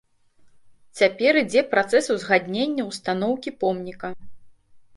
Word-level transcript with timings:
Цяпер 1.01 1.33
ідзе 1.41 1.63
працэс 1.75 2.09
узгаднення 2.15 2.89
устаноўкі 2.91 3.55
помніка. 3.65 4.09